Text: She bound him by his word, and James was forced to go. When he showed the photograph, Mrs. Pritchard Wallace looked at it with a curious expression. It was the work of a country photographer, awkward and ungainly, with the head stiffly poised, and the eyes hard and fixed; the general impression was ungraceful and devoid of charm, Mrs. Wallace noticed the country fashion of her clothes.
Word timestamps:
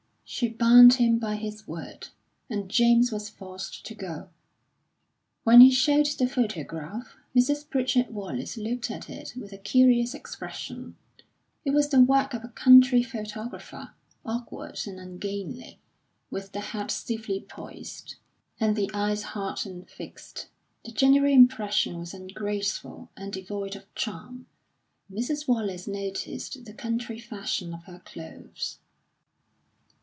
She 0.33 0.47
bound 0.47 0.93
him 0.93 1.19
by 1.19 1.35
his 1.35 1.67
word, 1.67 2.07
and 2.49 2.71
James 2.71 3.11
was 3.11 3.27
forced 3.27 3.85
to 3.85 3.93
go. 3.93 4.29
When 5.43 5.59
he 5.59 5.69
showed 5.69 6.05
the 6.05 6.25
photograph, 6.25 7.17
Mrs. 7.35 7.69
Pritchard 7.69 8.11
Wallace 8.11 8.55
looked 8.55 8.89
at 8.89 9.09
it 9.09 9.33
with 9.35 9.51
a 9.51 9.57
curious 9.57 10.13
expression. 10.13 10.95
It 11.65 11.71
was 11.71 11.89
the 11.89 11.99
work 11.99 12.33
of 12.33 12.45
a 12.45 12.47
country 12.47 13.03
photographer, 13.03 13.91
awkward 14.25 14.79
and 14.85 15.01
ungainly, 15.01 15.81
with 16.29 16.53
the 16.53 16.61
head 16.61 16.91
stiffly 16.91 17.41
poised, 17.41 18.15
and 18.57 18.77
the 18.77 18.89
eyes 18.93 19.23
hard 19.23 19.65
and 19.65 19.85
fixed; 19.89 20.47
the 20.85 20.93
general 20.93 21.29
impression 21.29 21.99
was 21.99 22.13
ungraceful 22.13 23.11
and 23.17 23.33
devoid 23.33 23.75
of 23.75 23.93
charm, 23.95 24.45
Mrs. 25.11 25.45
Wallace 25.49 25.87
noticed 25.89 26.63
the 26.63 26.73
country 26.73 27.19
fashion 27.19 27.73
of 27.73 27.83
her 27.83 27.99
clothes. 28.05 28.77